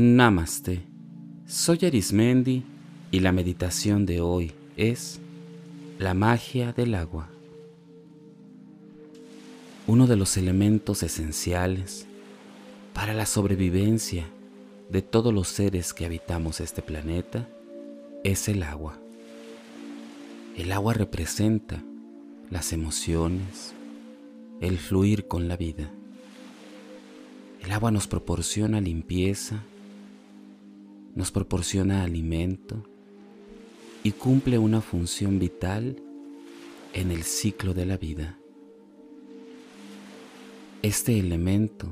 Namaste. 0.00 0.82
Soy 1.48 1.80
Arismendi 1.82 2.62
y 3.10 3.18
la 3.18 3.32
meditación 3.32 4.06
de 4.06 4.20
hoy 4.20 4.52
es 4.76 5.18
la 5.98 6.14
magia 6.14 6.72
del 6.72 6.94
agua. 6.94 7.28
Uno 9.88 10.06
de 10.06 10.14
los 10.14 10.36
elementos 10.36 11.02
esenciales 11.02 12.06
para 12.94 13.12
la 13.12 13.26
sobrevivencia 13.26 14.26
de 14.88 15.02
todos 15.02 15.34
los 15.34 15.48
seres 15.48 15.92
que 15.92 16.04
habitamos 16.04 16.60
este 16.60 16.80
planeta 16.80 17.48
es 18.22 18.46
el 18.46 18.62
agua. 18.62 19.00
El 20.56 20.70
agua 20.70 20.94
representa 20.94 21.82
las 22.50 22.72
emociones, 22.72 23.74
el 24.60 24.78
fluir 24.78 25.26
con 25.26 25.48
la 25.48 25.56
vida. 25.56 25.90
El 27.60 27.72
agua 27.72 27.90
nos 27.90 28.06
proporciona 28.06 28.80
limpieza, 28.80 29.64
nos 31.14 31.30
proporciona 31.30 32.02
alimento 32.02 32.84
y 34.02 34.12
cumple 34.12 34.58
una 34.58 34.80
función 34.80 35.38
vital 35.38 35.96
en 36.92 37.10
el 37.10 37.24
ciclo 37.24 37.74
de 37.74 37.86
la 37.86 37.96
vida. 37.96 38.38
Este 40.82 41.18
elemento, 41.18 41.88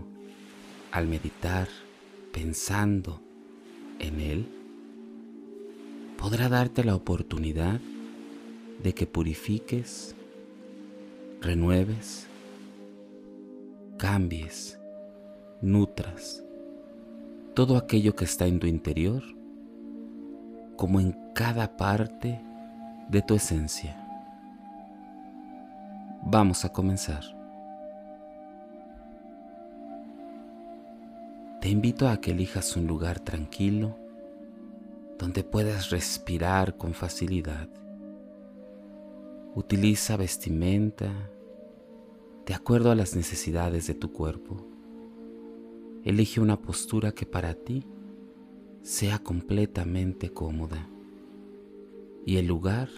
al 0.92 1.08
meditar, 1.08 1.68
pensando 2.32 3.20
en 3.98 4.20
él, 4.20 4.46
podrá 6.16 6.48
darte 6.48 6.84
la 6.84 6.94
oportunidad 6.94 7.80
de 8.82 8.94
que 8.94 9.06
purifiques, 9.06 10.14
renueves, 11.40 12.26
cambies, 13.98 14.78
nutras 15.60 16.45
todo 17.56 17.78
aquello 17.78 18.14
que 18.14 18.26
está 18.26 18.46
en 18.46 18.60
tu 18.60 18.66
interior 18.66 19.22
como 20.76 21.00
en 21.00 21.16
cada 21.34 21.78
parte 21.78 22.44
de 23.08 23.22
tu 23.22 23.34
esencia. 23.34 23.96
Vamos 26.22 26.66
a 26.66 26.68
comenzar. 26.68 27.24
Te 31.62 31.70
invito 31.70 32.10
a 32.10 32.20
que 32.20 32.32
elijas 32.32 32.76
un 32.76 32.86
lugar 32.86 33.20
tranquilo 33.20 33.96
donde 35.18 35.42
puedas 35.42 35.88
respirar 35.88 36.76
con 36.76 36.92
facilidad. 36.92 37.70
Utiliza 39.54 40.18
vestimenta 40.18 41.10
de 42.44 42.52
acuerdo 42.52 42.90
a 42.90 42.94
las 42.94 43.16
necesidades 43.16 43.86
de 43.86 43.94
tu 43.94 44.12
cuerpo. 44.12 44.75
Elige 46.06 46.40
una 46.40 46.62
postura 46.62 47.10
que 47.10 47.26
para 47.26 47.54
ti 47.54 47.84
sea 48.80 49.18
completamente 49.18 50.30
cómoda 50.30 50.88
y 52.24 52.36
el 52.36 52.46
lugar 52.46 52.88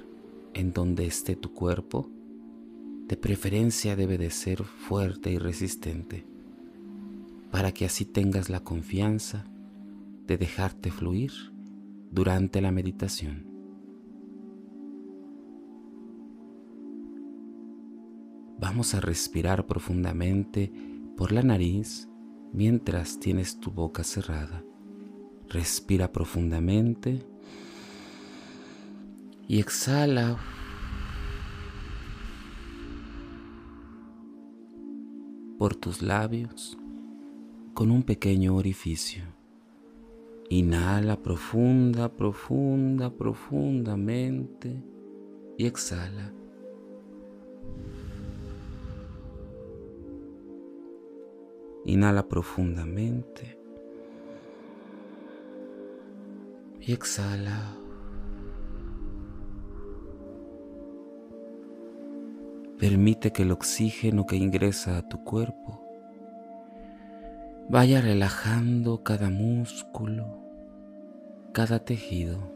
en 0.53 0.75
donde 0.75 1.07
esté 1.07 1.35
tu 1.35 1.55
cuerpo 1.55 2.11
de 3.07 3.17
preferencia 3.17 3.97
debe 3.97 4.19
de 4.19 4.29
ser 4.29 4.63
fuerte 4.63 5.33
y 5.33 5.39
resistente 5.39 6.27
para 7.51 7.73
que 7.73 7.87
así 7.87 8.05
tengas 8.05 8.51
la 8.51 8.61
confianza 8.61 9.47
de 10.27 10.37
dejarte 10.37 10.91
fluir 10.91 11.33
durante 12.11 12.61
la 12.61 12.73
meditación. 12.73 13.47
Vamos 18.59 18.93
a 18.93 19.01
respirar 19.01 19.65
profundamente 19.65 20.71
por 21.17 21.33
la 21.33 21.43
nariz 21.43 22.07
mientras 22.53 23.19
tienes 23.19 23.61
tu 23.61 23.71
boca 23.71 24.05
cerrada. 24.05 24.63
Respira 25.49 26.13
profundamente 26.13 27.23
y 29.47 29.61
exhala. 29.61 30.39
por 35.59 35.75
tus 35.75 36.03
labios 36.03 36.79
con 37.75 37.91
un 37.91 38.05
pequeño 38.05 38.55
orificio. 38.55 39.25
Inhala 40.51 41.21
profunda, 41.21 42.09
profunda, 42.17 43.11
profundamente 43.11 44.83
y 45.59 45.67
exhala. 45.67 46.33
Inhala 51.89 52.29
profundamente 52.29 53.59
y 56.83 56.93
exhala. 56.93 57.75
Permite 62.79 63.33
que 63.33 63.43
el 63.43 63.53
oxígeno 63.53 64.27
que 64.27 64.37
ingresa 64.37 64.99
a 64.99 65.09
tu 65.09 65.25
cuerpo 65.25 65.83
vaya 67.71 68.03
relajando 68.03 69.03
cada 69.03 69.31
músculo, 69.31 70.27
cada 71.55 71.79
tejido, 71.79 72.53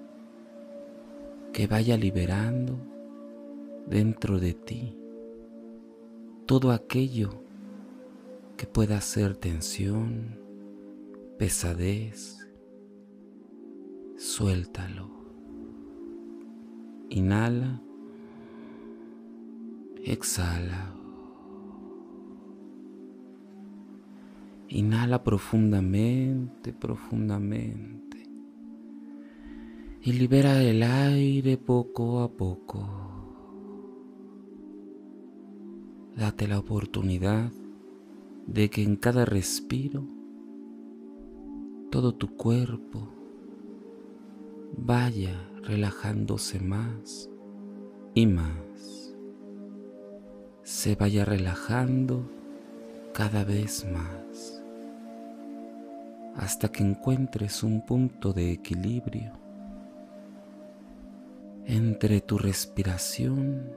que 1.54 1.66
vaya 1.66 1.96
liberando 1.96 2.76
dentro 3.86 4.38
de 4.38 4.52
ti 4.52 4.98
todo 6.44 6.70
aquello 6.70 7.42
que 8.62 8.68
pueda 8.68 9.00
ser 9.00 9.34
tensión, 9.34 10.38
pesadez. 11.36 12.48
Suéltalo. 14.16 15.10
Inhala. 17.10 17.82
Exhala. 20.04 20.94
Inhala 24.68 25.24
profundamente, 25.24 26.72
profundamente. 26.72 28.30
Y 30.02 30.12
libera 30.12 30.62
el 30.62 30.84
aire 30.84 31.56
poco 31.56 32.20
a 32.20 32.30
poco. 32.30 32.88
Date 36.14 36.46
la 36.46 36.60
oportunidad 36.60 37.50
de 38.46 38.70
que 38.70 38.82
en 38.82 38.96
cada 38.96 39.24
respiro 39.24 40.04
todo 41.90 42.14
tu 42.14 42.36
cuerpo 42.36 43.08
vaya 44.76 45.48
relajándose 45.62 46.58
más 46.60 47.30
y 48.14 48.26
más, 48.26 49.14
se 50.62 50.94
vaya 50.96 51.24
relajando 51.24 52.28
cada 53.12 53.44
vez 53.44 53.86
más, 53.90 54.62
hasta 56.34 56.68
que 56.70 56.82
encuentres 56.82 57.62
un 57.62 57.84
punto 57.84 58.32
de 58.32 58.52
equilibrio 58.52 59.32
entre 61.66 62.20
tu 62.20 62.38
respiración 62.38 63.70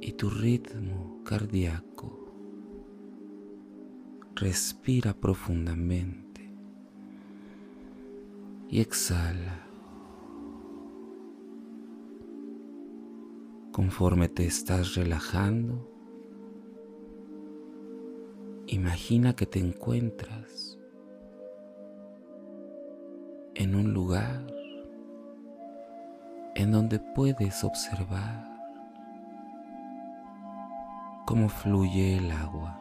y 0.00 0.12
tu 0.12 0.30
ritmo 0.30 1.19
cardíaco. 1.30 2.10
Respira 4.34 5.14
profundamente 5.14 6.52
y 8.68 8.80
exhala. 8.80 9.64
Conforme 13.70 14.28
te 14.28 14.44
estás 14.44 14.96
relajando, 14.96 15.88
imagina 18.66 19.36
que 19.36 19.46
te 19.46 19.60
encuentras 19.60 20.80
en 23.54 23.76
un 23.76 23.92
lugar 23.92 24.52
en 26.56 26.72
donde 26.72 26.98
puedes 26.98 27.62
observar 27.62 28.49
cómo 31.30 31.48
fluye 31.48 32.16
el 32.16 32.32
agua. 32.32 32.76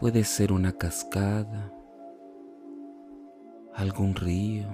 Puede 0.00 0.24
ser 0.24 0.50
una 0.50 0.72
cascada, 0.72 1.70
algún 3.74 4.14
río, 4.14 4.66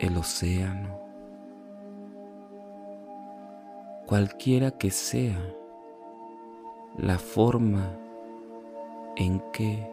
el 0.00 0.16
océano, 0.16 0.98
cualquiera 4.08 4.72
que 4.72 4.90
sea 4.90 5.38
la 6.98 7.20
forma 7.20 7.96
en 9.14 9.38
que 9.52 9.88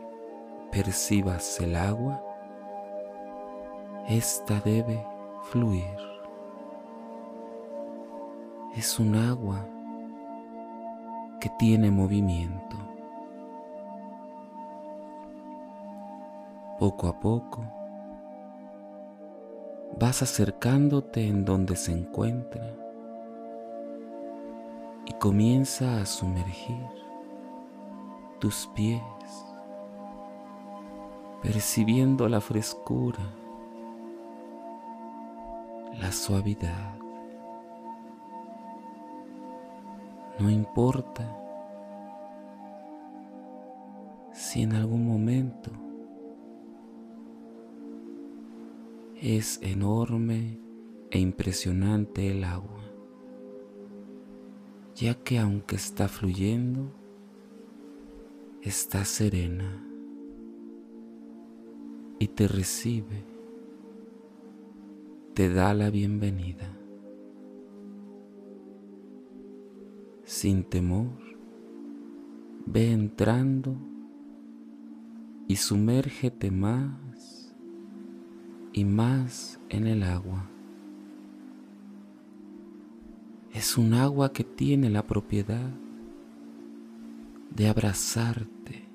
percibas 0.72 1.62
el 1.62 1.76
agua, 1.76 2.20
esta 4.08 4.60
debe 4.62 5.06
fluir 5.52 6.11
es 8.76 9.00
un 9.00 9.16
agua 9.16 9.66
que 11.40 11.50
tiene 11.60 11.92
movimiento. 11.92 12.78
Poco 16.80 17.08
a 17.08 17.20
poco 17.20 17.64
vas 20.00 20.22
acercándote 20.22 21.28
en 21.28 21.44
donde 21.44 21.76
se 21.76 21.92
encuentra 21.92 22.74
y 25.06 25.14
comienza 25.14 26.02
a 26.02 26.06
sumergir 26.06 26.88
tus 28.40 28.68
pies, 28.74 29.02
percibiendo 31.44 32.28
la 32.30 32.42
frescura, 32.42 33.20
la 36.00 36.12
suavidad. 36.12 37.01
No 40.42 40.50
importa 40.50 41.38
si 44.34 44.64
en 44.64 44.74
algún 44.74 45.06
momento 45.06 45.70
es 49.22 49.60
enorme 49.62 50.58
e 51.12 51.20
impresionante 51.20 52.32
el 52.32 52.44
agua, 52.44 52.82
ya 54.96 55.14
que 55.14 55.38
aunque 55.38 55.76
está 55.76 56.08
fluyendo, 56.08 56.92
está 58.64 59.06
serena 59.06 59.86
y 62.18 62.30
te 62.30 62.48
recibe, 62.48 63.24
te 65.36 65.54
da 65.54 65.76
la 65.76 65.92
bienvenida. 65.92 66.81
Sin 70.42 70.64
temor, 70.64 71.20
ve 72.66 72.92
entrando 72.92 73.78
y 75.48 75.56
sumérgete 75.56 76.50
más 76.50 77.56
y 78.74 78.84
más 78.84 79.62
en 79.70 79.86
el 79.86 80.02
agua. 80.02 80.50
Es 83.54 83.78
un 83.78 83.94
agua 83.94 84.34
que 84.34 84.44
tiene 84.44 84.90
la 84.90 85.06
propiedad 85.06 85.70
de 87.56 87.68
abrazarte. 87.68 88.90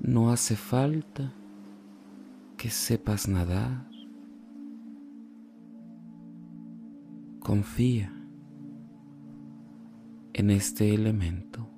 No 0.00 0.32
hace 0.32 0.56
falta 0.56 1.32
que 2.56 2.70
sepas 2.70 3.28
nadar. 3.28 3.88
Confía 7.38 8.18
en 10.42 10.50
este 10.50 10.92
elemento 10.92 11.68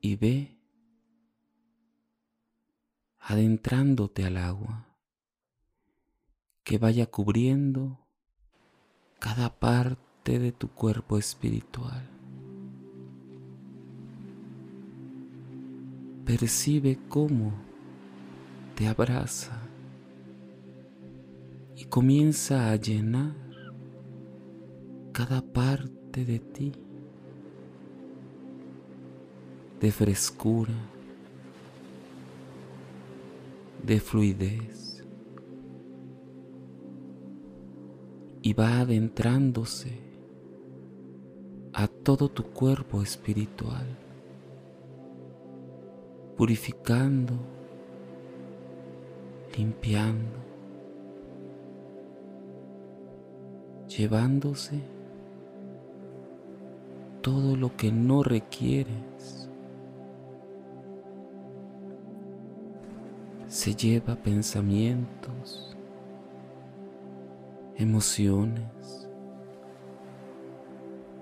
y 0.00 0.14
ve 0.14 0.56
adentrándote 3.18 4.24
al 4.24 4.36
agua 4.36 4.86
que 6.62 6.78
vaya 6.78 7.06
cubriendo 7.06 7.98
cada 9.18 9.58
parte 9.58 10.38
de 10.38 10.52
tu 10.52 10.68
cuerpo 10.68 11.18
espiritual. 11.18 12.08
Percibe 16.24 17.00
cómo 17.08 17.52
te 18.76 18.86
abraza 18.86 19.60
y 21.74 21.86
comienza 21.86 22.70
a 22.70 22.76
llenar 22.76 23.47
cada 25.18 25.42
parte 25.42 26.24
de 26.24 26.38
ti 26.38 26.72
de 29.80 29.90
frescura, 29.90 30.72
de 33.82 33.98
fluidez 33.98 35.04
y 38.42 38.52
va 38.52 38.78
adentrándose 38.78 39.98
a 41.72 41.88
todo 41.88 42.28
tu 42.28 42.44
cuerpo 42.44 43.02
espiritual, 43.02 43.88
purificando, 46.36 47.34
limpiando, 49.56 50.38
llevándose 53.88 54.97
todo 57.22 57.56
lo 57.56 57.76
que 57.76 57.92
no 57.92 58.22
requieres. 58.22 59.48
Se 63.46 63.74
lleva 63.74 64.14
pensamientos, 64.16 65.76
emociones, 67.76 69.08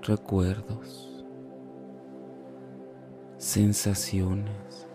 recuerdos, 0.02 1.24
sensaciones 3.38 4.86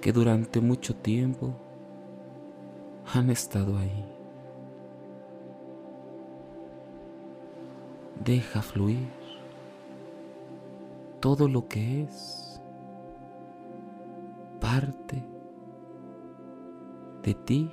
que 0.00 0.12
durante 0.12 0.60
mucho 0.60 0.94
tiempo 0.94 1.54
han 3.12 3.30
estado 3.30 3.76
ahí. 3.78 4.17
Deja 8.28 8.60
fluir 8.60 9.08
todo 11.18 11.48
lo 11.48 11.66
que 11.66 12.02
es 12.02 12.60
parte 14.60 15.26
de 17.22 17.32
ti 17.32 17.72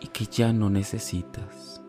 y 0.00 0.06
que 0.06 0.24
ya 0.24 0.54
no 0.54 0.70
necesitas. 0.70 1.82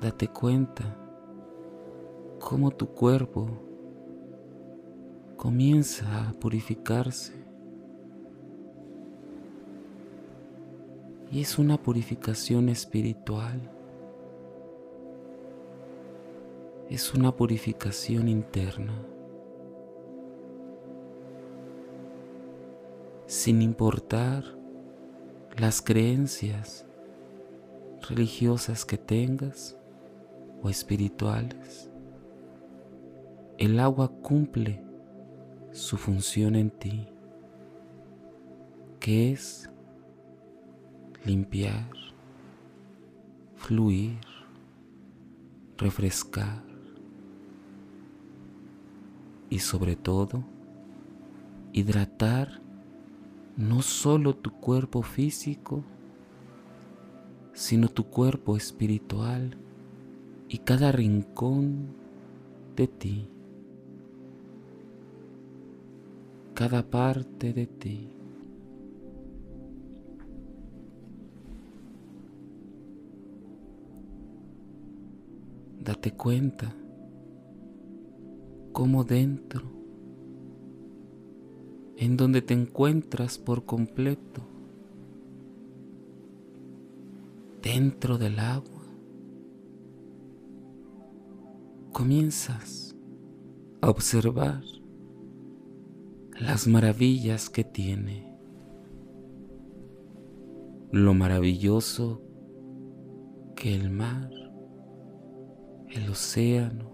Date 0.00 0.28
cuenta 0.28 0.84
cómo 2.40 2.70
tu 2.70 2.94
cuerpo 2.94 3.46
comienza 5.36 6.30
a 6.30 6.32
purificarse 6.32 7.43
y 11.34 11.40
es 11.40 11.58
una 11.58 11.82
purificación 11.82 12.68
espiritual. 12.68 13.60
Es 16.88 17.12
una 17.12 17.34
purificación 17.34 18.28
interna. 18.28 18.94
Sin 23.26 23.62
importar 23.62 24.44
las 25.58 25.82
creencias 25.82 26.86
religiosas 28.08 28.84
que 28.84 28.96
tengas 28.96 29.76
o 30.62 30.70
espirituales, 30.70 31.90
el 33.58 33.80
agua 33.80 34.06
cumple 34.22 34.84
su 35.72 35.96
función 35.96 36.54
en 36.54 36.70
ti, 36.70 37.08
que 39.00 39.32
es 39.32 39.68
limpiar, 41.24 41.90
fluir, 43.56 44.20
refrescar 45.78 46.62
y 49.50 49.58
sobre 49.58 49.96
todo 49.96 50.44
hidratar 51.72 52.60
no 53.56 53.82
solo 53.82 54.34
tu 54.34 54.50
cuerpo 54.52 55.02
físico, 55.02 55.84
sino 57.52 57.88
tu 57.88 58.04
cuerpo 58.04 58.56
espiritual 58.56 59.56
y 60.48 60.58
cada 60.58 60.92
rincón 60.92 61.86
de 62.76 62.88
ti, 62.88 63.28
cada 66.54 66.82
parte 66.90 67.52
de 67.52 67.66
ti. 67.66 68.10
Date 75.84 76.12
cuenta 76.12 76.74
cómo 78.72 79.04
dentro, 79.04 79.62
en 81.96 82.16
donde 82.16 82.42
te 82.42 82.54
encuentras 82.54 83.38
por 83.38 83.64
completo, 83.64 84.42
dentro 87.62 88.18
del 88.18 88.38
agua, 88.40 88.82
comienzas 91.92 92.96
a 93.80 93.90
observar 93.90 94.62
las 96.40 96.66
maravillas 96.66 97.48
que 97.48 97.62
tiene. 97.62 98.34
Lo 100.90 101.14
maravilloso 101.14 102.20
que 103.54 103.74
el 103.74 103.90
mar, 103.90 104.30
el 105.94 106.10
océano, 106.10 106.90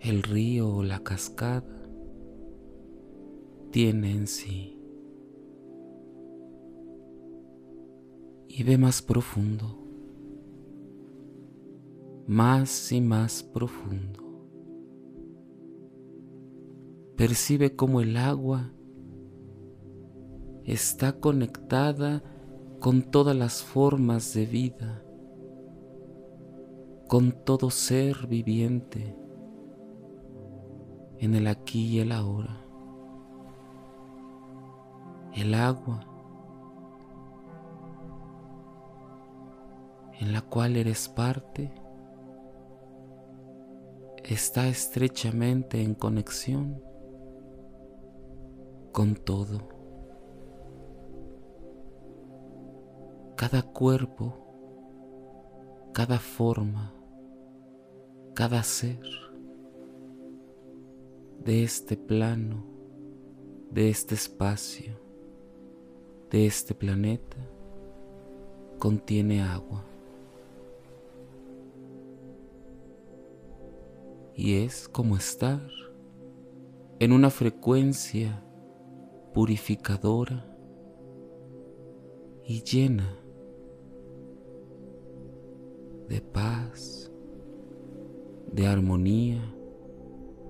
el 0.00 0.22
río 0.22 0.68
o 0.68 0.82
la 0.82 0.98
cascada 1.00 1.62
tiene 3.70 4.10
en 4.10 4.26
sí. 4.26 4.80
Y 8.48 8.62
ve 8.64 8.78
más 8.78 9.00
profundo, 9.00 9.78
más 12.26 12.92
y 12.92 13.00
más 13.00 13.42
profundo. 13.42 14.20
Percibe 17.16 17.76
cómo 17.76 18.00
el 18.00 18.16
agua 18.16 18.72
está 20.64 21.20
conectada 21.20 22.22
con 22.80 23.02
todas 23.02 23.36
las 23.36 23.62
formas 23.62 24.34
de 24.34 24.46
vida, 24.46 25.03
con 27.08 27.32
todo 27.32 27.70
ser 27.70 28.26
viviente 28.26 29.16
en 31.18 31.34
el 31.34 31.46
aquí 31.46 31.96
y 31.96 32.00
el 32.00 32.12
ahora. 32.12 32.60
El 35.34 35.54
agua 35.54 36.00
en 40.20 40.32
la 40.32 40.42
cual 40.42 40.76
eres 40.76 41.08
parte 41.08 41.72
está 44.22 44.68
estrechamente 44.68 45.82
en 45.82 45.94
conexión 45.94 46.80
con 48.92 49.16
todo. 49.16 49.74
cada 53.36 53.62
cuerpo, 53.62 54.32
cada 55.92 56.18
forma, 56.18 56.93
cada 58.34 58.64
ser 58.64 59.00
de 61.44 61.62
este 61.62 61.96
plano, 61.96 62.64
de 63.70 63.90
este 63.90 64.16
espacio, 64.16 64.98
de 66.30 66.46
este 66.46 66.74
planeta, 66.74 67.36
contiene 68.78 69.40
agua. 69.40 69.84
Y 74.34 74.56
es 74.64 74.88
como 74.88 75.16
estar 75.16 75.70
en 76.98 77.12
una 77.12 77.30
frecuencia 77.30 78.42
purificadora 79.32 80.44
y 82.44 82.62
llena 82.62 83.16
de 86.08 86.20
paz, 86.20 87.03
de 88.54 88.68
armonía 88.68 89.42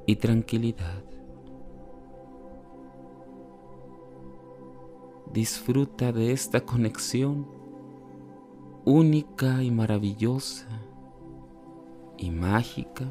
y 0.04 0.16
tranquilidad. 0.16 1.02
Disfruta 5.32 6.12
de 6.12 6.32
esta 6.32 6.61
conexión 6.61 7.46
única 8.84 9.62
y 9.62 9.70
maravillosa 9.70 10.68
y 12.18 12.30
mágica 12.30 13.06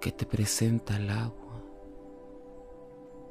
que 0.00 0.10
te 0.10 0.26
presenta 0.26 0.96
el 0.96 1.08
agua, 1.10 1.62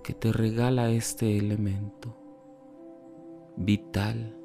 que 0.02 0.14
te 0.14 0.32
regala 0.32 0.92
este 0.92 1.38
elemento 1.38 2.16
vital 3.58 4.40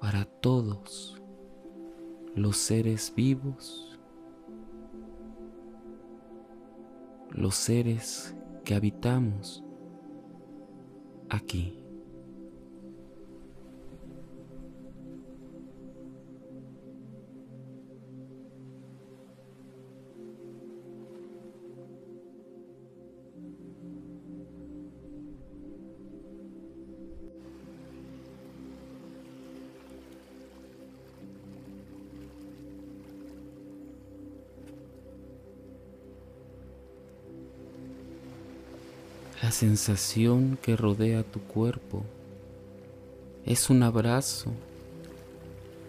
para 0.00 0.24
todos 0.24 1.20
los 2.34 2.56
seres 2.56 3.12
vivos, 3.14 3.98
los 7.30 7.54
seres 7.54 8.34
que 8.64 8.74
habitamos 8.74 9.62
aquí. 11.28 11.77
La 39.48 39.52
sensación 39.52 40.58
que 40.60 40.76
rodea 40.76 41.22
tu 41.22 41.40
cuerpo 41.40 42.04
es 43.46 43.70
un 43.70 43.82
abrazo 43.82 44.52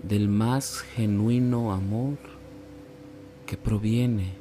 del 0.02 0.30
más 0.30 0.80
genuino 0.80 1.74
amor 1.74 2.18
que 3.46 3.58
proviene 3.58 4.32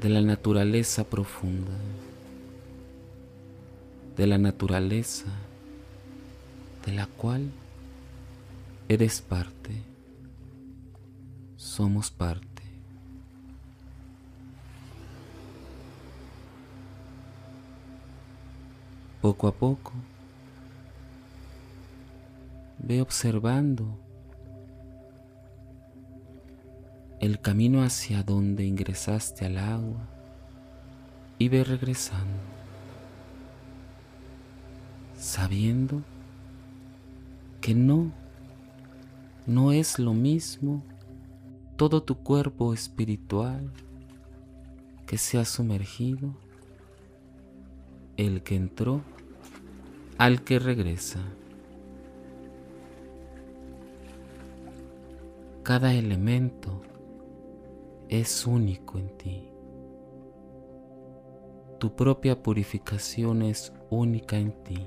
de 0.00 0.08
la 0.08 0.20
naturaleza 0.20 1.04
profunda, 1.04 1.78
de 4.16 4.26
la 4.26 4.38
naturaleza 4.38 5.26
de 6.84 6.92
la 6.92 7.06
cual 7.06 7.52
eres 8.88 9.20
parte, 9.20 9.70
somos 11.56 12.10
parte. 12.10 12.55
Poco 19.26 19.48
a 19.48 19.52
poco, 19.52 19.92
ve 22.78 23.00
observando 23.00 23.98
el 27.18 27.40
camino 27.40 27.82
hacia 27.82 28.22
donde 28.22 28.64
ingresaste 28.64 29.44
al 29.44 29.58
agua 29.58 30.06
y 31.40 31.48
ve 31.48 31.64
regresando, 31.64 32.38
sabiendo 35.18 36.02
que 37.60 37.74
no, 37.74 38.12
no 39.44 39.72
es 39.72 39.98
lo 39.98 40.14
mismo 40.14 40.84
todo 41.74 42.00
tu 42.00 42.14
cuerpo 42.14 42.72
espiritual 42.72 43.72
que 45.04 45.18
se 45.18 45.36
ha 45.36 45.44
sumergido, 45.44 46.32
el 48.16 48.44
que 48.44 48.54
entró 48.54 49.02
al 50.18 50.42
que 50.42 50.58
regresa. 50.58 51.20
Cada 55.62 55.92
elemento 55.92 56.80
es 58.08 58.46
único 58.46 58.98
en 58.98 59.08
ti. 59.18 59.48
Tu 61.78 61.94
propia 61.94 62.42
purificación 62.42 63.42
es 63.42 63.72
única 63.90 64.38
en 64.38 64.52
ti. 64.64 64.86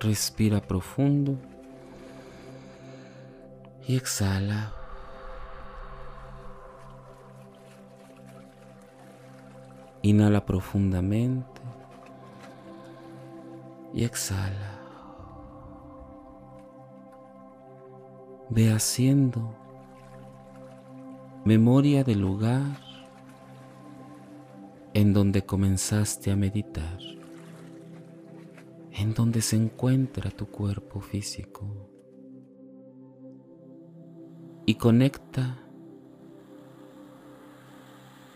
Respira 0.00 0.60
profundo 0.60 1.36
y 3.86 3.96
exhala. 3.96 4.79
Inhala 10.02 10.46
profundamente 10.46 11.60
y 13.92 14.04
exhala. 14.04 14.78
Ve 18.48 18.72
haciendo 18.72 19.54
memoria 21.44 22.02
del 22.04 22.20
lugar 22.20 22.78
en 24.92 25.12
donde 25.12 25.42
comenzaste 25.42 26.30
a 26.30 26.36
meditar, 26.36 26.98
en 28.92 29.14
donde 29.14 29.40
se 29.40 29.56
encuentra 29.56 30.30
tu 30.30 30.46
cuerpo 30.46 31.00
físico 31.00 31.66
y 34.66 34.74
conecta 34.74 35.58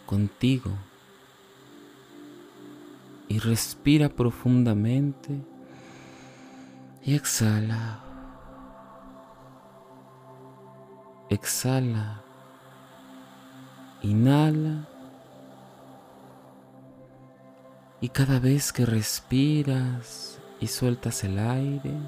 contigo 0.07 0.71
y 3.35 3.41
respira 3.41 4.09
profundamente 4.09 5.45
y 7.03 7.17
exhala. 7.17 8.01
Exhala 11.29 12.23
Inhala. 14.03 14.89
Y 18.01 18.09
cada 18.11 18.39
vez 18.39 18.73
que 18.73 18.87
respiras 18.87 20.39
y 20.61 20.69
sueltas 20.69 21.25
el 21.25 21.41
aire, 21.41 21.99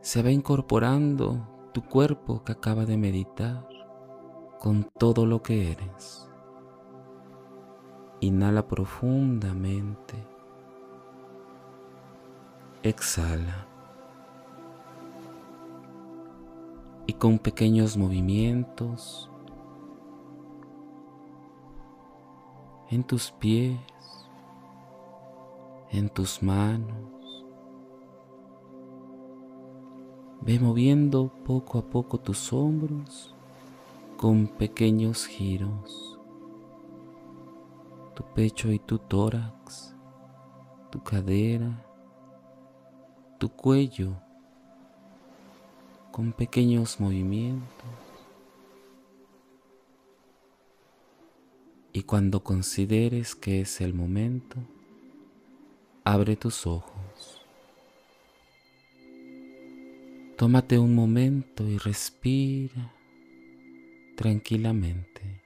se 0.00 0.24
va 0.24 0.32
incorporando 0.32 1.70
tu 1.72 1.82
cuerpo 1.82 2.42
que 2.42 2.50
acaba 2.50 2.84
de 2.84 2.96
meditar 2.96 3.68
con 4.58 4.90
todo 4.98 5.24
lo 5.24 5.40
que 5.40 5.70
eres. 5.70 6.28
Inhala 8.24 8.66
profundamente. 8.66 10.14
Exhala. 12.82 13.66
Y 17.06 17.12
con 17.12 17.38
pequeños 17.38 17.98
movimientos 17.98 19.30
en 22.88 23.04
tus 23.04 23.30
pies, 23.32 23.78
en 25.90 26.08
tus 26.08 26.42
manos, 26.42 27.44
ve 30.40 30.58
moviendo 30.58 31.30
poco 31.44 31.76
a 31.76 31.82
poco 31.82 32.18
tus 32.18 32.54
hombros 32.54 33.34
con 34.16 34.46
pequeños 34.46 35.26
giros 35.26 36.13
tu 38.14 38.24
pecho 38.34 38.70
y 38.70 38.78
tu 38.78 38.98
tórax, 38.98 39.94
tu 40.90 41.02
cadera, 41.02 41.84
tu 43.38 43.48
cuello, 43.48 44.16
con 46.10 46.32
pequeños 46.32 47.00
movimientos. 47.00 47.64
Y 51.92 52.02
cuando 52.04 52.42
consideres 52.42 53.34
que 53.34 53.60
es 53.60 53.80
el 53.80 53.94
momento, 53.94 54.56
abre 56.04 56.36
tus 56.36 56.66
ojos. 56.66 57.42
Tómate 60.36 60.78
un 60.78 60.94
momento 60.94 61.68
y 61.68 61.78
respira 61.78 62.92
tranquilamente. 64.16 65.43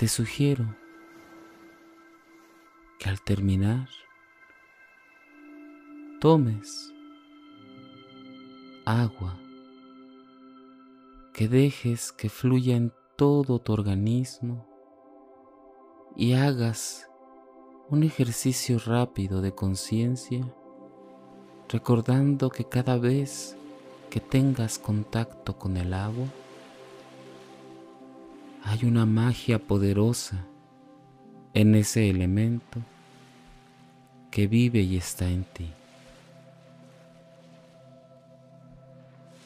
Te 0.00 0.08
sugiero 0.08 0.64
que 2.98 3.10
al 3.10 3.20
terminar 3.20 3.86
tomes 6.22 6.90
agua, 8.86 9.38
que 11.34 11.48
dejes 11.48 12.12
que 12.12 12.30
fluya 12.30 12.76
en 12.76 12.94
todo 13.16 13.58
tu 13.58 13.74
organismo 13.74 14.66
y 16.16 16.32
hagas 16.32 17.06
un 17.90 18.02
ejercicio 18.02 18.78
rápido 18.78 19.42
de 19.42 19.54
conciencia, 19.54 20.50
recordando 21.68 22.48
que 22.48 22.64
cada 22.64 22.96
vez 22.96 23.54
que 24.08 24.20
tengas 24.20 24.78
contacto 24.78 25.58
con 25.58 25.76
el 25.76 25.92
agua, 25.92 26.24
hay 28.64 28.84
una 28.84 29.06
magia 29.06 29.58
poderosa 29.58 30.44
en 31.54 31.74
ese 31.74 32.08
elemento 32.08 32.80
que 34.30 34.46
vive 34.46 34.80
y 34.80 34.96
está 34.96 35.28
en 35.28 35.44
ti. 35.44 35.70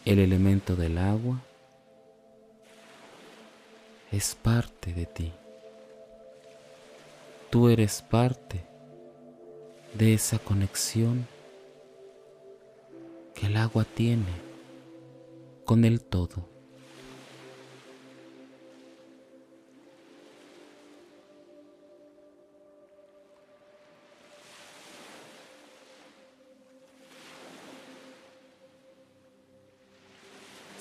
El 0.05 0.19
elemento 0.19 0.77
del 0.77 0.99
agua 0.99 1.41
es 4.13 4.35
parte 4.35 4.93
de 4.93 5.07
ti. 5.07 5.33
Tú 7.51 7.69
eres 7.69 8.03
parte 8.03 8.65
de 9.95 10.15
esa 10.15 10.39
conexión 10.39 11.27
que 13.35 13.47
el 13.47 13.57
agua 13.57 13.85
tiene 13.85 14.33
con 15.65 15.85
el 15.85 16.01
todo. 16.03 16.54